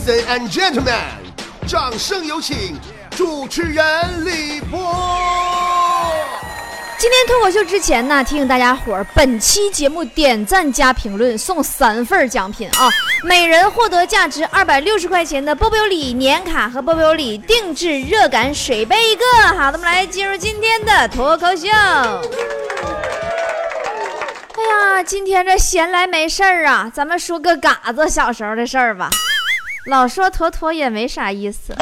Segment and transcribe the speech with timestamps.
[0.00, 0.94] Ladies and gentlemen，
[1.66, 2.74] 掌声有请
[3.10, 3.84] 主持人
[4.24, 4.78] 李波。
[6.98, 12.88] 今天脱口秀之前呢，提醒大家伙儿，本期节目点赞加评论送三份奖品啊！
[13.22, 19.24] 每人获得价值二百六十块钱的波波有礼年卡和波波有礼定制热感水杯一个。
[19.56, 21.68] 好的，我们来进入今天的脱口秀。
[24.56, 24.62] 哎
[24.96, 29.10] 呀，今天这闲来没事儿啊，咱们说个嘎子小时候的事儿吧。
[29.90, 31.74] 老说坨坨也没啥意思。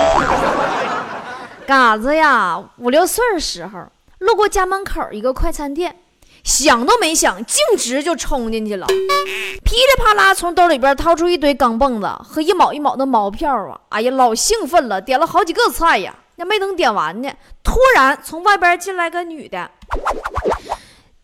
[1.67, 3.87] 嘎子呀，五六岁的时候。
[4.21, 5.95] 路过家门口一个快餐店，
[6.43, 13.79] 想都没想，径直就冲进去了，噼里啪啦从兜里边掏出一堆钢镚子和一毛一毛的毛票啊！
[13.91, 16.13] 哎呀，老兴奋了，点了好几个菜呀。
[16.35, 17.31] 那没等点完呢，
[17.63, 19.71] 突然从外边进来个女的，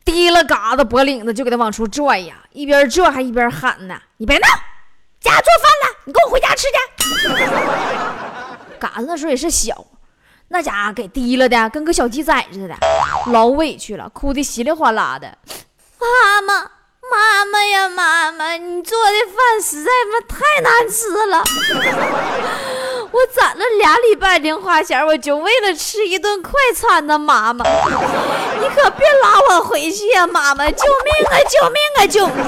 [0.05, 4.47] 提了嘎子脖领子就给他往出拽呀，一边拽还一边喊呢：“你别闹，
[5.30, 6.74] 家做饭了，你跟我回家吃去。”
[8.78, 9.84] 嘎子那时候也是小。
[10.48, 12.75] 那家伙给提了的，跟个小鸡崽似的，
[13.33, 15.39] 老委屈了，哭的稀里哗啦的。
[15.98, 16.70] 妈妈，
[17.11, 21.42] 妈妈呀，妈妈，你做的饭实在嘛太难吃了。
[23.11, 27.19] 我攒了俩礼拜零花钱，我就为了吃一顿快餐呢。
[27.19, 32.44] 妈妈，你可别拉我回去呀，妈妈，救命啊，救命啊，救命！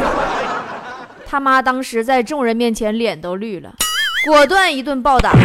[1.28, 3.74] 他妈当时在众人面前脸都绿了，
[4.24, 5.32] 果断一顿暴打。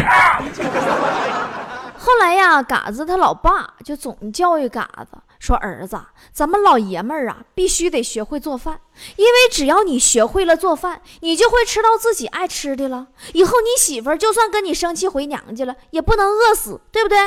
[1.97, 5.99] 后来呀，嘎子他老爸就总教育嘎子说：“儿子，
[6.31, 8.79] 咱们老爷们儿啊，必须得学会做饭，
[9.17, 13.07] 因为只要你学会了做饭，你就会吃到自己爱吃的了。
[13.33, 17.19] 以后你媳妇儿就算跟你生气回娘家了，也不能饿死，对不对？”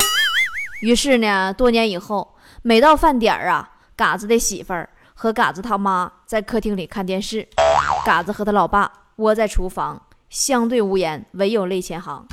[0.83, 7.47] 于是呢，多年以后，每到饭点儿啊，嘎子的媳妇儿和嘎子他妈在客厅里看电视，
[8.05, 12.27] 嘎子和他老爸窝在厨房，相对无言，唯有泪千行。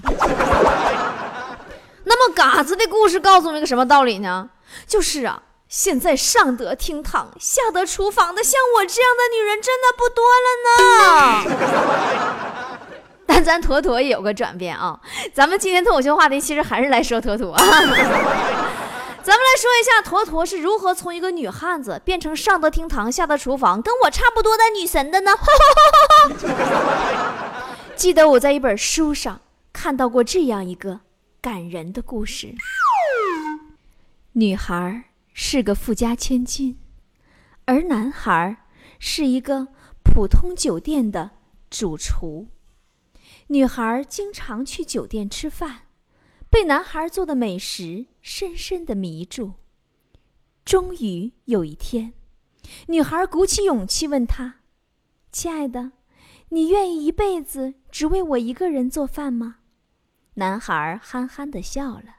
[2.04, 4.50] 那么嘎子的故事告诉我们一个什么道理呢？
[4.86, 10.76] 就是啊，现在上得厅堂，下得厨房的像我这样的女人真的不多了呢。
[13.26, 15.00] 但咱坨坨也有个转变啊。
[15.34, 17.56] 咱们今天脱口秀话题其实还是来说坨坨。
[19.24, 25.32] 咱们来说一下坨坨是如何从一个女汉子变成上得厅堂，下得厨房，跟我差不多的女神的呢？
[27.96, 31.02] 记得我在一本书上看到过这样一个。
[31.42, 32.54] 感人的故事。
[34.34, 36.78] 女孩是个富家千金，
[37.66, 38.58] 而男孩
[39.00, 39.70] 是一个
[40.04, 41.32] 普通酒店的
[41.72, 42.50] 主厨。
[43.48, 45.88] 女孩经常去酒店吃饭，
[46.48, 49.54] 被男孩做的美食深深的迷住。
[50.64, 52.14] 终于有一天，
[52.88, 54.58] 女孩鼓起勇气问他
[55.32, 55.92] ：“亲爱的，
[56.50, 59.58] 你愿意一辈子只为我一个人做饭吗？”
[60.36, 62.18] 男孩憨憨的笑了，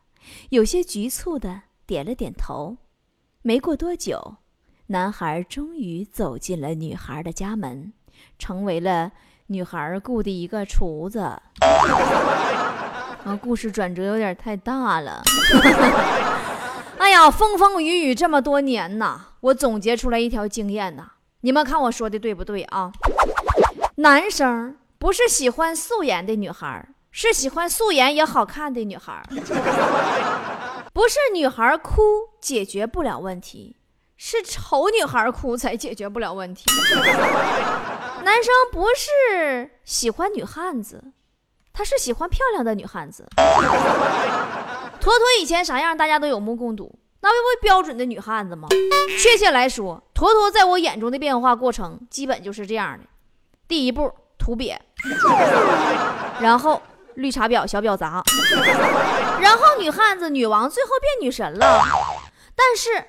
[0.51, 2.77] 有些局促的点了点头。
[3.43, 4.37] 没过多久，
[4.89, 7.93] 男孩终于走进了女孩的家门，
[8.39, 9.13] 成为了
[9.47, 11.41] 女孩雇的一个厨子。
[13.25, 15.23] 啊，故事转折有点太大了。
[16.99, 21.05] 哎呀，风风雨雨这么多年呐，我总结出来一条经验呐，
[21.43, 22.93] 你们看我说的对不对啊？
[23.97, 26.89] 男生不是喜欢素颜的女孩。
[27.15, 29.23] 是喜欢素颜也好看的女孩，
[30.95, 32.01] 不是女孩哭
[32.41, 33.77] 解决不了问题，
[34.17, 36.65] 是丑女孩哭才解决不了问题。
[38.25, 41.13] 男生不是喜欢女汉子，
[41.73, 43.27] 他是喜欢漂亮的女汉子。
[45.01, 48.69] 坨坨以前啥样，大家都有目共睹，那不标准的女汉子吗？
[49.23, 53.05] 确切来说，坨坨在我眼中的变化过程基本就是这样的：
[53.67, 54.77] 第一步土瘪，
[56.41, 56.81] 然后。
[57.17, 58.23] 绿茶婊、小婊砸，
[59.39, 61.85] 然后女汉子、女王，最后变女神了。
[62.57, 63.05] 但是，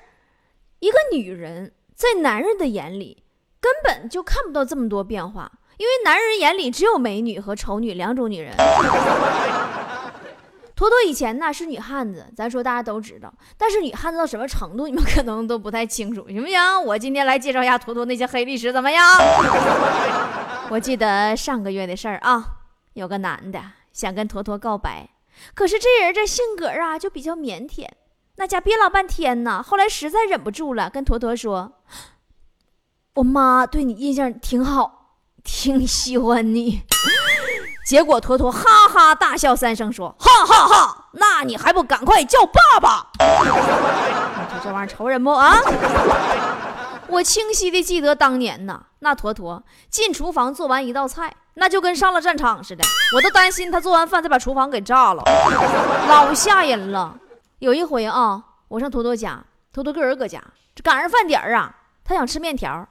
[0.80, 3.24] 一个女人在男人的眼里
[3.62, 5.50] 根本就看不到这么多变化，
[5.84, 8.56] 因为男人眼里只有美女和丑女两种女人。
[10.74, 16.58] 坨坨以前呢是女汉子，咱说大家都知道，但是女汉子到什么程度，你们可能都不太清楚，行不行？
[16.86, 19.04] 我今天来介绍一下坨坨那些黑历史，怎么样？
[20.70, 22.44] 我记得上个月的事儿啊，
[22.94, 23.60] 有个男的。
[23.92, 25.08] 想跟坨坨告白，
[25.54, 27.86] 可是这人这性格啊就比较腼腆，
[28.36, 29.62] 那家憋老半天呢。
[29.62, 31.74] 后来实在忍不住了，跟坨坨说
[33.14, 35.03] ：“我妈对你印象挺好，
[35.44, 36.82] 挺喜欢你。
[37.86, 45.56] ”结果坨坨哈哈大笑三声，说：“哈哈哈，那你还不赶快叫爸爸？” 你说这玩意儿愁人不啊？
[47.08, 51.34] 我清晰的记得当年呐，那坨坨进厨房做完一道菜。
[51.56, 52.82] 那就跟上了战场似的。
[53.14, 55.22] 我都担心他做完饭再把厨房给炸了，
[56.08, 57.16] 老吓人了。
[57.60, 60.42] 有一回啊，我上坨坨家，坨坨个人搁家，
[60.74, 62.88] 这赶上饭点儿啊，他想吃面条，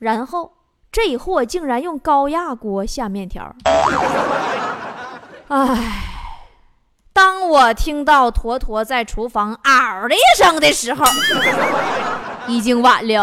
[0.00, 0.52] 然后
[0.92, 3.52] 这货竟然用高压锅下面条。
[5.48, 6.08] 唉。
[7.14, 11.04] 当我听到坨坨在厨房嗷的一声的时候，
[12.46, 13.22] 已经晚了。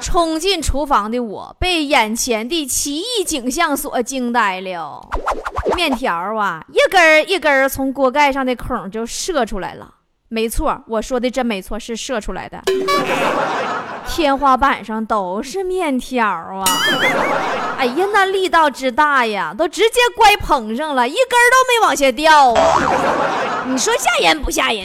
[0.00, 5.06] 冲进厨房的我被眼前的奇异景象所惊呆了。
[5.76, 9.96] 面条啊，一根一根从锅盖上的孔就射出来了。
[10.28, 12.62] 没错，我说的真没错，是射出来的。
[14.10, 16.64] 天花板上都是面条啊！
[17.78, 23.64] 哎呀，那力道之大呀，都直接乖棚上了，一根都没往下掉啊！
[23.66, 24.82] 你说吓人不吓人？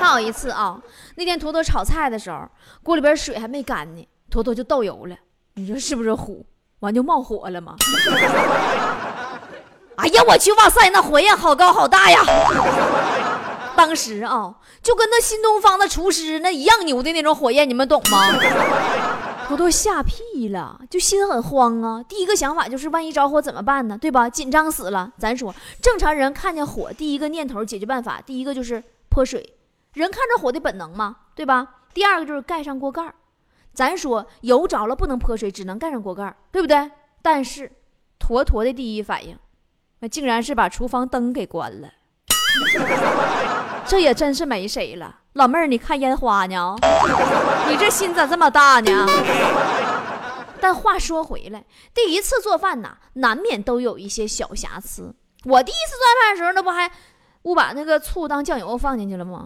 [0.00, 0.78] 还有一次啊，
[1.16, 2.48] 那天坨坨炒菜的时候，
[2.82, 5.16] 锅里边水还没干呢，坨坨就倒油了，
[5.54, 6.46] 你说是不是虎？
[6.80, 7.74] 完就冒火了吗？
[9.96, 10.52] 哎呀，我去！
[10.52, 12.20] 哇塞，那火焰好高好大呀！
[13.78, 18.26] 当时啊，就跟那新东方的厨师那一样牛的那种火焰，你们懂吗？
[19.50, 22.02] 我都吓屁了，就心很慌啊。
[22.02, 23.96] 第一个想法就是，万一着火怎么办呢？
[23.96, 24.28] 对吧？
[24.28, 25.12] 紧张死了。
[25.16, 29.54] 咱说，正常人看见火，第一个念头解决办法，第一个就是泼水，
[29.92, 31.76] 人看着火的本能嘛，对吧？
[31.94, 33.14] 第二个就是盖上锅盖
[33.72, 36.90] 咱说，油着了不能泼水，只能盖上锅盖对不对？
[37.22, 37.70] 但是，
[38.18, 39.38] 坨坨的第一反应，
[40.00, 41.88] 那竟然是把厨房灯给关了。
[43.88, 46.76] 这也真是没谁了，老妹儿，你看烟花呢？
[47.68, 49.06] 你这心咋这么大呢？
[50.60, 51.64] 但话说回来，
[51.94, 55.14] 第一次做饭呐，难免都有一些小瑕疵。
[55.44, 56.90] 我第一次做饭的时候，那不还
[57.42, 59.44] 误把那个醋当酱油放进去了吗？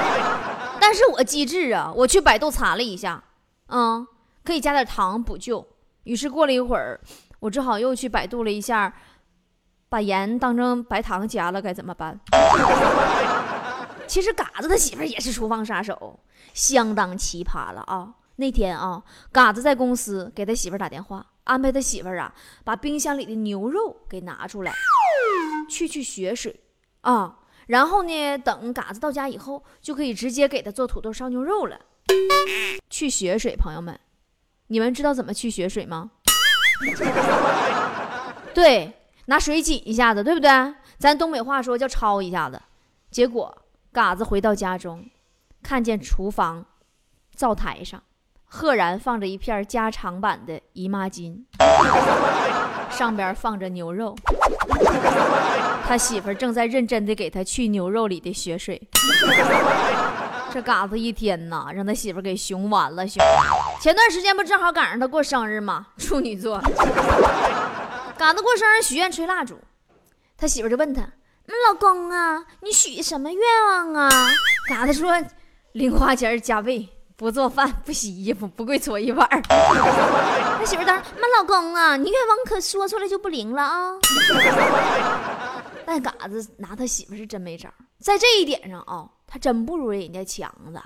[0.78, 3.22] 但是我机智啊，我去百度查了一下，
[3.68, 4.06] 嗯，
[4.44, 5.66] 可以加点糖补救。
[6.02, 7.00] 于是过了一会儿，
[7.40, 8.92] 我只好又去百度了一下，
[9.88, 12.20] 把盐当成白糖加了该怎么办？
[14.06, 16.20] 其实嘎子他媳妇也是厨房杀手，
[16.52, 18.14] 相当奇葩了啊！
[18.36, 19.02] 那天啊，
[19.32, 22.34] 嘎子在公司给他媳妇打电话，安排他媳妇啊
[22.64, 24.72] 把冰箱里的牛肉给拿出来，
[25.68, 26.60] 去去血水
[27.02, 27.38] 啊。
[27.66, 31.78] 然后呢，等嘎子到家以后，就可以直接给他做土豆烧牛肉了。
[32.90, 33.98] 去血水，朋友们，
[34.66, 36.10] 你们知道怎么去血水吗？
[38.52, 38.92] 对，
[39.26, 40.50] 拿水挤一下子，对不对？
[40.98, 42.60] 咱东北话说叫焯一下子。
[43.10, 43.56] 结果。
[43.94, 45.08] 嘎子回到家中，
[45.62, 46.66] 看见厨房
[47.36, 48.02] 灶台上
[48.44, 51.44] 赫然放着一片加长版的姨妈巾，
[52.90, 54.16] 上边放着牛肉。
[55.86, 58.82] 他媳妇正在认真的给他去牛肉里的血水。
[60.50, 63.22] 这嘎子一天呐，让他媳妇给熊完了，熊。
[63.80, 65.86] 前段时间不正好赶上他过生日吗？
[65.98, 66.60] 处女座。
[68.18, 69.56] 嘎子过生日许愿吹蜡烛，
[70.36, 71.08] 他媳妇就问他。
[71.46, 74.08] 老公啊，你许什么愿望啊？
[74.68, 75.12] 嘎子说：
[75.72, 79.28] 零花钱加倍，不做饭，不洗衣服，不跪搓衣板。
[79.48, 83.92] 他媳妇当时，那老公啊，你愿望可说出来就不灵了啊。
[85.86, 87.68] 但嘎子拿他媳妇是真没招，
[87.98, 90.80] 在这一点上啊，他真不如人家强子。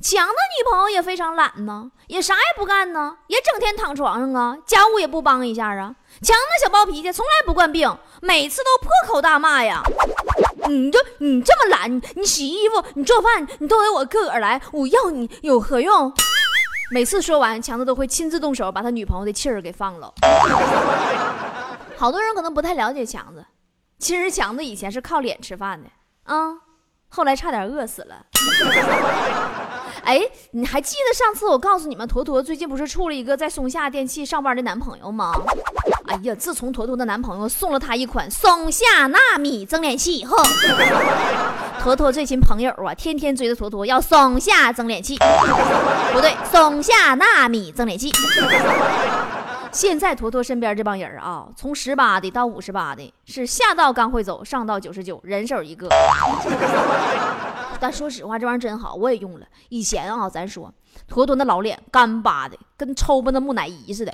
[0.00, 5.94] 强子女朋友也非常懒呢，也啥也不干呢，也整天躺床上啊，家务也不帮一下啊。
[6.22, 9.82] 强子小暴脾气，从来不惯病，每次都破口大骂呀。
[10.68, 16.12] 你就你这么懒，你洗衣服，你做饭，你都得我自个来，我要你有何用？
[16.92, 20.12] 每次说完，强子都会亲自动手把他女朋友的气儿给放了。
[21.96, 23.44] 好多人可能不太了解强子，
[23.98, 25.88] 其实强子以前是靠脸吃饭的
[26.24, 26.52] 啊，
[27.08, 28.26] 后来差点饿死了。
[30.04, 35.32] 哎，你还记得上次我告诉你们，坨坨最近不是处了一个在松下电器上班的男朋友吗？
[36.06, 40.36] 哎呀，自从坨坨的男朋友送了她一款松下纳米蒸脸器以后，
[41.80, 45.16] 坨坨这群朋友啊，天天追着坨坨要松下蒸脸器，
[46.12, 48.10] 不对，松下纳米蒸脸器。
[49.70, 55.88] 现在坨坨身边这帮人啊，从十八的到五十八的，是下到刚会走，上到九十九，人手一个。
[57.82, 59.46] 但说实话，这玩意儿真好，我也用了。
[59.68, 60.72] 以前啊，咱说
[61.08, 64.12] 坨坨那老脸干巴的，跟抽吧那木乃伊似的。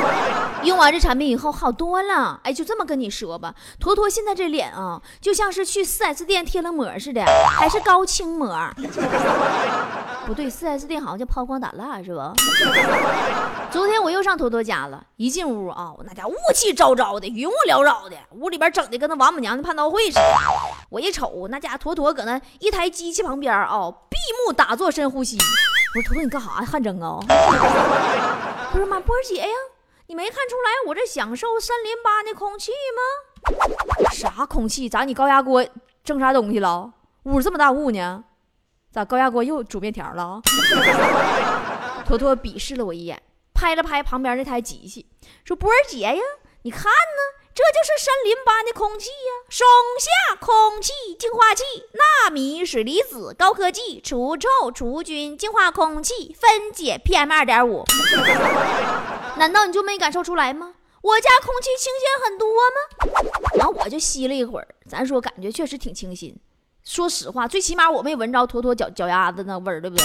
[0.64, 2.40] 用完这产品以后好多了。
[2.42, 8.58] 哎，就这么跟你说吧，坨坨现在这脸啊，就像是去 4S 店贴了膜似的，还是高清膜。
[10.24, 12.32] 不对，4S 店好像叫抛光打蜡是吧？
[13.70, 20.22] 昨天我又上坨坨家了，一进屋啊，我那家雾气昭昭的，云雾缭绕的，屋里边整的跟那王母娘娘蟠桃会似的。
[20.94, 25.36] 我一瞅，那家坨坨搁那一台机器旁边啊，闭目打坐深呼吸。
[25.36, 26.64] 我说坨坨你干啥呀？
[26.64, 27.18] 汗蒸啊？
[28.70, 29.48] 他说妈波儿姐呀，
[30.06, 34.08] 你没看出来我这享受森林般的空气吗？
[34.12, 34.88] 啥空气？
[34.88, 35.66] 咋你高压锅
[36.04, 36.92] 蒸啥东西了？
[37.24, 38.22] 屋这么大雾呢？
[38.92, 40.40] 咋高压锅又煮面条了？
[42.06, 43.20] 坨坨鄙视了我一眼，
[43.52, 45.04] 拍了拍旁边那台机器，
[45.44, 46.22] 说：“波儿姐呀，
[46.62, 49.64] 你看呢？”这就是森林般的空气呀，松
[50.00, 57.84] 下空气净化器，纳米水离子高科技，除臭除菌，净化空气，分解 PM 二点五。
[59.36, 60.74] 难道你就没感受出来吗？
[61.00, 63.50] 我家空气清新很多吗？
[63.54, 66.36] 然后我就吸了一会儿，咱说感觉确实挺清新。
[66.84, 70.04] 说实话，最起码我没闻着坨坨脚脚丫子那味儿，对不对？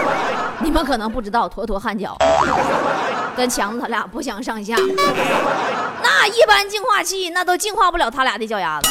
[0.64, 2.16] 你们可能不知道，坨坨汗脚
[3.36, 4.74] 跟强子他俩不相上下。
[6.02, 8.88] 那一般净化器那都净化不了他俩的脚丫子。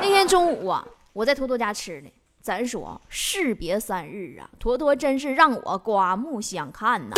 [0.00, 2.10] 那天中午啊，我在坨坨家吃呢。
[2.40, 7.16] 咱说士别三日啊，坨坨真是让我刮目相看呐。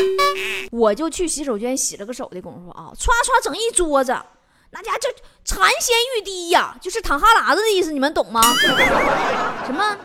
[0.73, 4.17] 我就去洗手间洗了个手的功夫啊，唰唰整一桌子。
[4.73, 5.09] 那家就
[5.45, 8.41] 馋涎欲滴呀，就是淌哈喇子的意思，你们懂吗？
[9.67, 9.97] 什么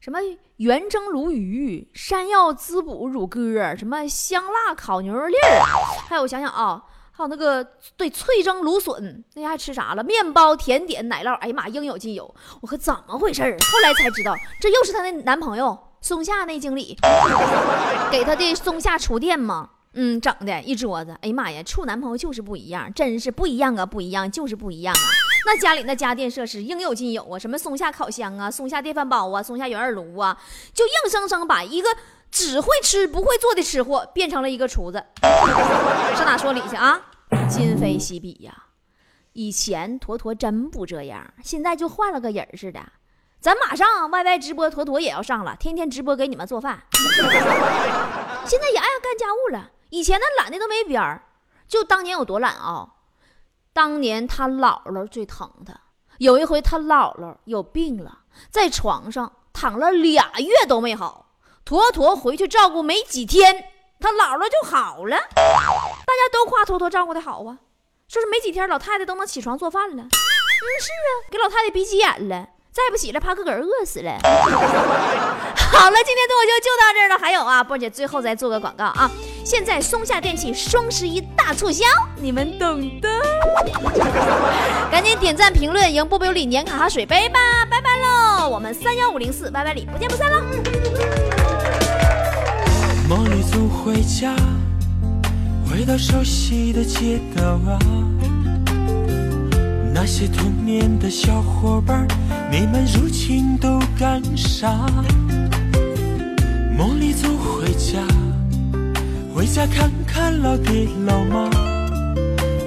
[0.00, 0.18] 什么
[0.56, 5.62] 原蒸鲈鱼、山药滋补乳鸽，什么香辣烤牛肉粒儿，
[6.08, 7.64] 还有我想想啊，还有那个
[7.96, 10.02] 对脆蒸芦笋，那家还吃啥了？
[10.02, 12.34] 面包、甜点、奶酪，哎呀妈，应有尽有。
[12.60, 13.56] 我可怎么回事儿？
[13.72, 16.98] 后来才知道，这又是她那男朋友松下那经理
[18.10, 19.70] 给她的松下厨店吗？
[19.94, 25.08] 嗯，整的一桌子，哎呀妈呀，处男朋友就是不一样，真是不一样啊，不一样就是不一样啊。
[25.44, 30.40] 那家里那家电设施应有尽有啊，什么松下烤箱啊，松下电饭煲啊，松下圆二炉啊，
[30.72, 31.88] 就硬生生把一个
[32.30, 35.04] 只会吃不会做的吃货变成了一个厨子。
[35.20, 37.00] 上哪说理去啊？
[37.50, 38.54] 今非昔比呀，
[39.32, 42.80] 以前坨坨真不这样，现在就换了个人似的。
[43.40, 46.84] 咱马上 YY 直播，坨坨也要上了，天天直播给你们做饭。
[48.46, 49.70] 现在也爱干家务了。
[49.92, 51.22] 以前那懒的都没边儿，
[51.68, 52.88] 就当年有多懒啊！
[53.74, 55.78] 当年他姥姥最疼他，
[56.16, 58.20] 有一回他姥姥有病了，
[58.50, 61.26] 在床上躺了俩月都没好，
[61.66, 63.66] 坨坨回去照顾没几天，
[64.00, 65.18] 他姥姥就好了。
[65.36, 67.58] 大家都夸坨坨照顾的好啊，
[68.08, 70.04] 说是没几天老太太都能起床做饭了。
[70.04, 72.48] 嗯，是啊，给老太太逼急眼了。
[72.72, 74.16] 再不起来，怕自个个饿死了。
[74.24, 74.30] 好
[75.90, 77.18] 了，今天的我就就到这儿了。
[77.18, 79.10] 还有啊，波姐最后再做个广告啊！
[79.44, 81.84] 现在松下电器双十一大促销，
[82.16, 83.08] 你们懂的。
[84.90, 87.38] 赶紧点赞评论，赢波波有礼年卡和水杯吧！
[87.70, 90.42] 拜拜喽，我们三幺五零四拜拜里不见不散喽。
[93.08, 94.34] 梦里总回家，
[95.68, 97.78] 回到熟悉的街道啊，
[99.92, 102.06] 那些童年的小伙伴。
[102.50, 104.86] 你们如今都干啥？
[106.76, 107.98] 梦里总回家，
[109.42, 111.50] 回家看看老爹老妈，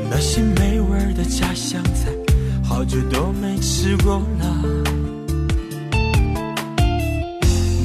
[0.10, 2.12] 那些美味的家乡菜，
[2.62, 4.46] 好久都没吃过了。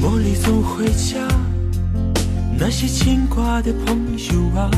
[0.01, 1.25] 梦里总回家，
[2.59, 4.69] 那些牵挂的朋友啊，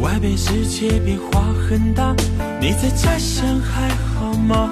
[0.00, 2.16] 外边世界变化很大，
[2.58, 4.70] 你在家乡还好吗？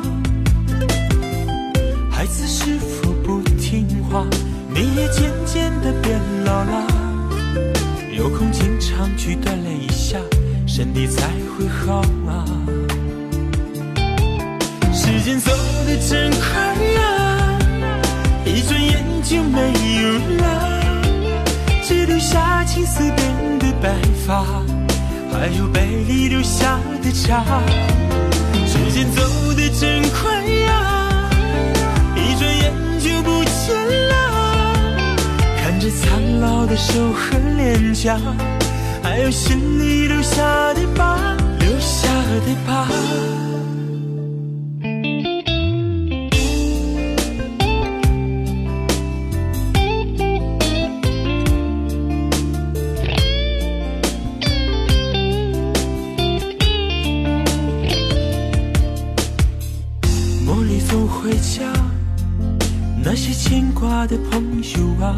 [2.11, 4.27] 孩子是否不听话？
[4.75, 6.96] 你也渐渐的变老了。
[8.17, 10.19] 有空经常去锻炼一下，
[10.67, 12.47] 身体才会好啊。
[14.91, 15.53] 时间走
[15.87, 16.59] 得真快
[16.99, 17.59] 啊，
[18.47, 19.61] 一转眼就没
[20.01, 20.83] 有了。
[21.83, 23.95] 只留下青丝边的白
[24.27, 24.43] 发，
[25.31, 27.45] 还有杯里留下的茶。
[28.67, 29.23] 时间走
[29.55, 30.83] 得真快呀。
[35.91, 38.19] 苍老的手和脸颊，
[39.03, 40.43] 还有心里留下
[40.75, 42.09] 的疤，留下
[42.45, 42.89] 的疤。
[60.45, 61.73] 梦里总回家，
[63.05, 65.15] 那些牵挂的朋友啊。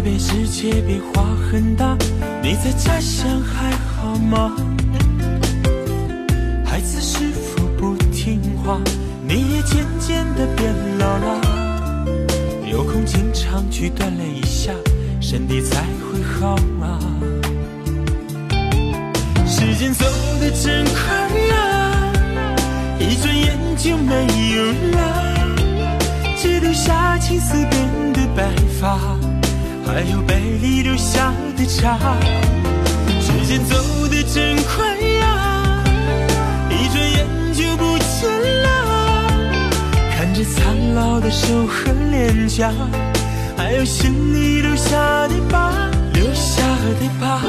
[0.00, 1.94] 外边世界变化很大，
[2.42, 4.50] 你在家乡还好吗？
[6.64, 8.80] 孩子是否不听话？
[9.28, 12.06] 你也渐渐的变老了。
[12.64, 14.72] 有空经常去锻炼一下，
[15.20, 16.98] 身体才会好啊。
[19.46, 20.06] 时间走
[20.40, 22.12] 得真快呀，
[22.98, 24.14] 一转眼就没
[24.56, 24.64] 有
[24.96, 25.36] 了，
[26.38, 28.98] 只留下青丝变的白发。
[29.92, 31.98] 还有杯里留下的茶，
[33.20, 33.74] 时间走
[34.08, 35.82] 得真快呀，
[36.70, 38.30] 一转眼就不见
[38.62, 38.68] 了。
[40.16, 42.72] 看着苍老的手和脸颊，
[43.56, 45.72] 还有心里留下的疤，
[46.14, 46.62] 留下
[47.00, 47.40] 的疤。